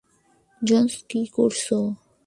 [0.61, 1.65] Jones, কী করছ?